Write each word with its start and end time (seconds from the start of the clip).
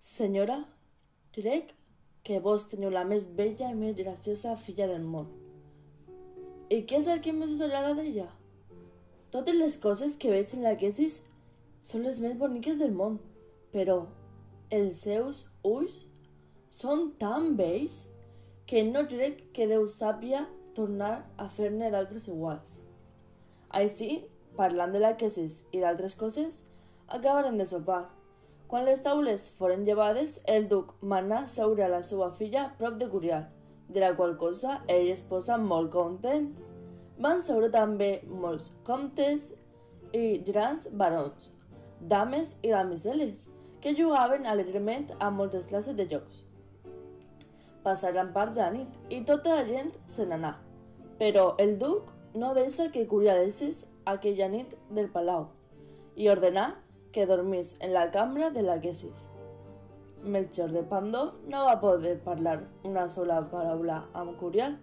Senyora, 0.00 0.64
crec 1.36 1.74
que 2.24 2.38
vos 2.40 2.62
teniu 2.70 2.88
la 2.88 3.02
més 3.04 3.26
bella 3.36 3.66
i 3.68 3.74
més 3.76 3.92
graciosa 3.98 4.54
filla 4.56 4.86
del 4.88 5.02
món. 5.04 5.26
I 6.72 6.78
què 6.88 7.02
és 7.02 7.08
el 7.12 7.18
que 7.20 7.34
més 7.36 7.50
us 7.52 7.58
agrada 7.66 7.90
d'ella? 7.98 8.30
Totes 9.34 9.58
les 9.58 9.74
coses 9.82 10.14
que 10.16 10.30
veig 10.32 10.54
en 10.56 10.64
la 10.64 10.72
Quesis 10.80 11.18
són 11.84 12.06
les 12.08 12.16
més 12.22 12.38
boniques 12.40 12.80
del 12.80 12.94
món, 12.96 13.18
però 13.74 13.98
els 14.72 15.02
seus 15.04 15.42
ulls 15.68 15.98
són 16.72 17.10
tan 17.20 17.50
vells 17.58 18.06
que 18.72 18.80
no 18.88 19.02
crec 19.10 19.42
que 19.52 19.66
Déu 19.68 19.84
sàpia 19.84 20.46
tornar 20.78 21.26
a 21.36 21.50
fer-ne 21.58 21.90
d'altres 21.92 22.30
iguals. 22.32 22.78
Així, 23.68 24.22
parlant 24.56 24.96
de 24.96 25.04
la 25.04 25.12
Quesis 25.20 25.60
i 25.76 25.84
d'altres 25.84 26.16
coses, 26.16 26.62
acabaren 27.20 27.60
de 27.60 27.68
sopar. 27.68 28.06
Quan 28.70 28.84
les 28.86 29.00
taules 29.02 29.48
foren 29.58 29.80
llevades, 29.82 30.36
el 30.46 30.68
duc 30.70 30.92
manà 31.02 31.40
seure 31.50 31.82
a 31.82 31.90
la 31.90 32.04
seva 32.06 32.28
filla 32.38 32.68
prop 32.78 33.00
de 33.00 33.08
Curial, 33.10 33.48
de 33.90 33.98
la 33.98 34.12
qual 34.14 34.36
cosa 34.38 34.76
ell 34.86 35.08
es 35.10 35.24
posa 35.26 35.56
molt 35.58 35.90
content. 35.90 36.52
Van 37.18 37.42
seure 37.42 37.66
també 37.74 38.20
molts 38.30 38.68
comtes 38.86 39.48
i 40.14 40.38
grans 40.46 40.84
barons, 41.00 41.48
dames 42.12 42.52
i 42.62 42.70
damiseles, 42.70 43.48
que 43.82 43.96
jugaven 43.98 44.46
alegrement 44.46 45.10
a 45.18 45.32
moltes 45.34 45.66
classes 45.66 45.96
de 45.98 46.06
jocs. 46.12 46.44
Passaren 47.82 48.30
part 48.36 48.54
de 48.54 48.62
la 48.62 48.70
nit 48.76 49.10
i 49.10 49.18
tota 49.26 49.56
la 49.56 49.64
gent 49.66 49.90
se 50.06 50.28
n'anà, 50.30 50.52
però 51.18 51.56
el 51.58 51.74
duc 51.80 52.14
no 52.38 52.52
deixa 52.54 52.86
que 52.94 53.02
curialessis 53.10 53.82
aquella 54.14 54.46
nit 54.54 54.78
del 54.94 55.10
palau 55.10 55.48
i 56.14 56.30
ordenà 56.30 56.68
que 57.12 57.26
dormís 57.26 57.76
en 57.80 57.92
la 57.94 58.10
cambra 58.10 58.50
de 58.50 58.62
la 58.62 58.80
Quesis. 58.80 59.26
Melchor 60.22 60.70
de 60.70 60.82
Pando 60.82 61.34
no 61.48 61.64
va 61.64 61.80
poder 61.80 62.18
parlar 62.20 62.68
una 62.84 63.08
sola 63.08 63.40
paraula 63.50 64.04
amb 64.12 64.36
Curial 64.38 64.76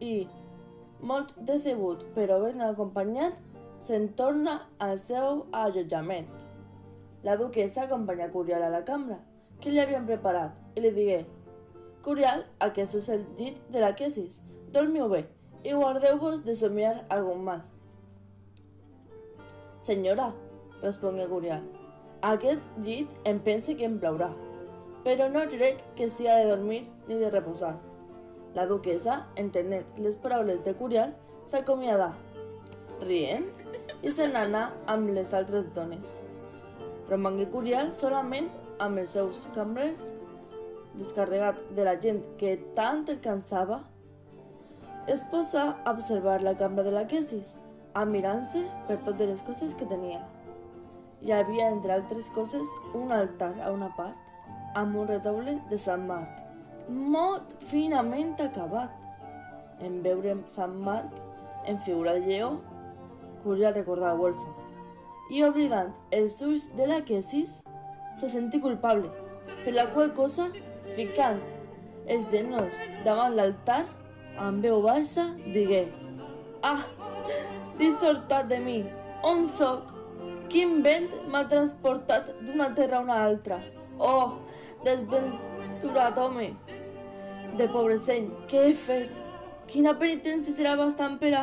i, 0.00 0.26
molt 1.00 1.34
decebut 1.50 2.04
però 2.16 2.40
ben 2.42 2.62
acompanyat, 2.64 3.36
se'n 3.78 4.08
torna 4.18 4.62
al 4.78 4.98
seu 4.98 5.44
allotjament. 5.52 6.26
La 7.22 7.36
duquesa 7.36 7.84
acompanya 7.84 8.30
Curial 8.32 8.62
a 8.62 8.70
la 8.70 8.84
cambra, 8.84 9.18
que 9.60 9.70
li 9.70 9.80
havien 9.82 10.06
preparat, 10.06 10.54
i 10.74 10.80
li 10.80 10.94
digué 10.94 11.24
Curial, 12.02 12.46
aquest 12.64 12.94
és 12.96 13.08
el 13.12 13.26
llit 13.36 13.58
de 13.68 13.82
la 13.82 13.94
Quesis. 13.98 14.40
Dormiu 14.72 15.08
bé 15.12 15.26
i 15.64 15.74
guardeu-vos 15.74 16.44
de 16.46 16.54
somiar 16.56 17.04
algun 17.12 17.42
mal. 17.44 17.64
Senyora, 19.82 20.30
respongué 20.82 21.26
Curial, 21.28 21.64
aquest 22.22 22.62
llit 22.84 23.12
em 23.28 23.38
pense 23.42 23.74
que 23.78 23.86
em 23.86 23.98
plaurà, 24.02 24.30
però 25.04 25.28
no 25.30 25.44
crec 25.50 25.82
que 25.98 26.08
s'hi 26.10 26.28
ha 26.28 26.38
de 26.40 26.48
dormir 26.50 26.84
ni 27.08 27.18
de 27.18 27.30
reposar. 27.30 27.76
La 28.54 28.66
duquesa, 28.66 29.26
entenent 29.36 29.86
les 29.98 30.16
paraules 30.16 30.64
de 30.64 30.74
Curial, 30.74 31.12
s'acomiadà, 31.50 32.12
rient, 33.02 33.44
i 34.02 34.10
se 34.10 34.26
n'anà 34.30 34.68
amb 34.90 35.12
les 35.14 35.34
altres 35.34 35.68
dones. 35.74 36.18
Romangué 37.08 37.46
Curial 37.52 37.92
solament 37.94 38.48
amb 38.82 39.00
els 39.02 39.14
seus 39.14 39.46
cambrers, 39.54 40.02
descarregat 40.98 41.60
de 41.76 41.86
la 41.86 41.94
gent 42.02 42.20
que 42.40 42.56
tant 42.74 43.04
el 43.08 43.20
cansava, 43.24 43.82
es 45.08 45.22
posa 45.30 45.70
a 45.84 45.92
observar 45.92 46.42
la 46.42 46.56
cambra 46.56 46.84
de 46.84 46.92
la 46.92 47.06
Quesis, 47.08 47.54
admirant-se 47.94 48.66
per 48.88 48.98
totes 49.06 49.30
les 49.30 49.40
coses 49.46 49.72
que 49.78 49.88
tenia. 49.88 50.20
Hi 51.18 51.32
havia, 51.34 51.66
entre 51.72 51.90
altres 51.92 52.28
coses, 52.30 52.68
un 52.94 53.10
altar 53.10 53.50
a 53.58 53.72
una 53.74 53.88
part, 53.96 54.14
amb 54.78 54.94
un 55.00 55.08
retaule 55.08 55.56
de 55.70 55.78
Sant 55.82 56.04
Marc, 56.06 56.36
molt 56.88 57.56
finament 57.72 58.36
acabat. 58.44 58.92
En 59.82 59.98
veure 60.04 60.36
Sant 60.46 60.76
Marc, 60.86 61.10
en 61.66 61.80
figura 61.82 62.14
de 62.14 62.22
lleó, 62.26 62.52
Curial 63.42 63.74
recordar 63.74 64.14
Wolfa. 64.18 64.46
I 65.34 65.42
oblidant 65.46 65.90
els 66.14 66.38
ulls 66.42 66.68
de 66.78 66.86
la 66.86 67.02
Quesis, 67.02 67.64
se 68.14 68.30
sentí 68.30 68.62
culpable, 68.62 69.10
per 69.64 69.74
la 69.74 69.88
qual 69.90 70.14
cosa, 70.14 70.48
ficant 70.94 71.42
els 72.06 72.30
genolls 72.30 72.78
davant 73.04 73.34
l'altar, 73.34 73.84
amb 74.38 74.62
veu 74.62 74.82
baixa, 74.86 75.32
digué 75.50 75.88
Ah, 76.62 76.86
dissortat 77.78 78.48
de 78.50 78.58
mi, 78.62 78.80
on 79.22 79.46
sóc? 79.46 79.97
Quin 80.48 80.78
vent 80.84 81.10
m'ha 81.28 81.42
transportat 81.48 82.28
d'una 82.40 82.70
terra 82.76 82.98
a 82.98 83.04
una 83.04 83.16
altra? 83.26 83.58
Oh, 84.00 84.38
desventurat 84.84 86.16
home! 86.22 86.46
De 87.58 87.66
pobre 87.72 87.98
seny, 88.00 88.30
què 88.48 88.62
he 88.70 88.76
fet? 88.86 89.10
Quina 89.68 89.92
penitència 90.00 90.54
serà 90.56 90.72
bastant 90.80 91.18
per 91.20 91.34
a 91.36 91.42